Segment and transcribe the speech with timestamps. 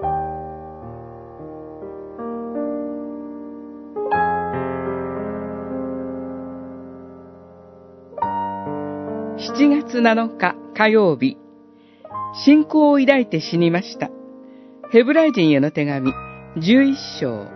[0.00, 0.08] 7
[9.68, 11.36] 月7日火曜日、
[12.44, 14.10] 信仰を抱いて死にました。
[14.90, 16.12] ヘブライ人への手紙
[16.56, 17.46] 11章。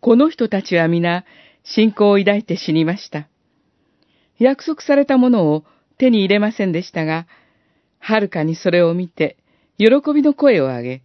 [0.00, 1.24] この人たちは皆
[1.64, 3.28] 信仰を抱いて死にました。
[4.38, 5.64] 約束されたものを
[5.98, 7.26] 手に入れませんでしたが、
[7.98, 9.36] はるかにそれを見て、
[9.78, 11.02] 喜びの声を上げ、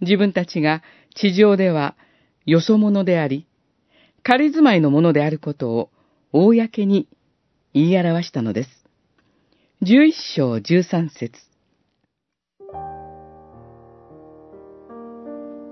[0.00, 0.82] 自分たちが
[1.14, 1.96] 地上では
[2.44, 3.46] よそ者であり、
[4.22, 5.90] 仮住まいのものであることを
[6.32, 7.08] 公に
[7.72, 8.70] 言い表したのです。
[9.82, 11.32] 十一章十三節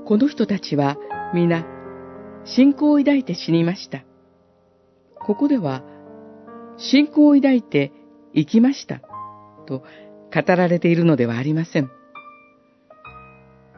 [0.05, 0.99] この人たちは
[1.33, 1.65] 皆、
[2.45, 4.05] 信仰を抱いて死にました。
[5.25, 5.83] ここでは、
[6.79, 7.93] 信仰を抱いて
[8.35, 9.01] 生きました。
[9.67, 9.85] と
[10.33, 11.91] 語られているのではありません。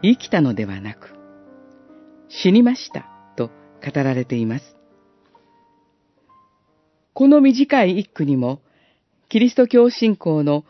[0.02, 1.14] 生きたのではなく、
[2.28, 3.48] 死にましたと
[3.84, 4.76] 語られています。
[7.12, 8.60] この短い一句にも、
[9.28, 10.64] キリスト教信仰の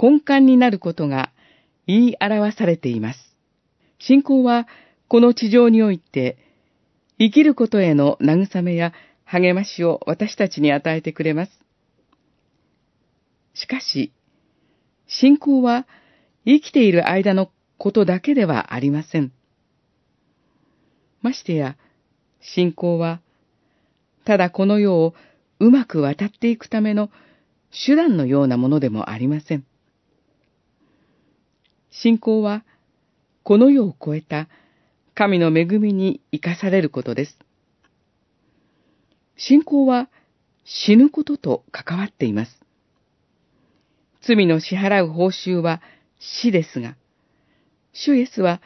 [0.00, 1.30] 根幹になることが
[1.86, 3.36] 言い表されています。
[3.98, 4.66] 信仰は
[5.08, 6.38] この地上において、
[7.18, 8.94] 生きることへの慰めや
[9.32, 11.52] 励ましを私たちに与えてくれます。
[13.54, 14.12] しかし、
[15.06, 15.86] 信仰は
[16.44, 19.30] 生きている間のことだけではありません。
[21.22, 21.76] ましてや、
[22.40, 23.20] 信仰は、
[24.24, 25.14] ただこの世を
[25.60, 27.08] うまく渡っていくための
[27.86, 29.64] 手段のようなものでもありません。
[31.92, 32.64] 信仰は、
[33.44, 34.48] この世を超えた
[35.14, 37.38] 神の恵みに生かされることです。
[39.48, 40.10] 信仰は
[40.64, 42.60] 死ぬことと関わっています。
[44.20, 45.80] 罪の支払う報酬は
[46.18, 46.96] 死ですが、
[47.92, 48.60] 主イエスは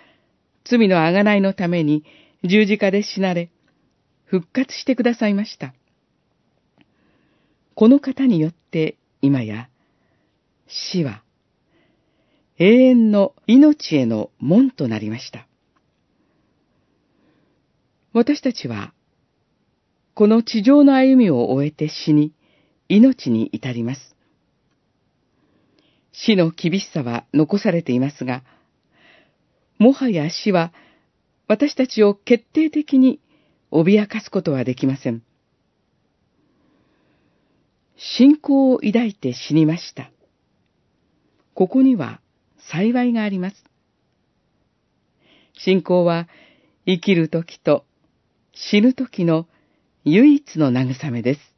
[0.65, 2.05] 罪の贖いのために
[2.43, 3.51] 十字架で死なれ、
[4.25, 5.75] 復活してくださいました。
[7.75, 9.69] この方によって今や
[10.67, 11.23] 死は
[12.59, 15.47] 永遠の命への門となりました。
[18.13, 18.93] 私たちは、
[20.15, 22.33] この地上の歩みを終えて死に、
[22.89, 24.15] 命に至ります。
[26.13, 28.45] 死の厳しさは残されていますが、
[29.79, 30.73] もはや死は
[31.49, 33.21] 私たちを決定的に
[33.73, 35.23] 脅かすことはできません。
[37.97, 40.11] 信仰を抱いて死にました。
[41.55, 42.21] ここには
[42.71, 43.57] 幸いがあります。
[45.55, 46.29] 信仰は
[46.87, 47.85] 生きる時と
[48.53, 49.49] 死ぬ時の
[50.07, 51.54] 唯一の慰めです。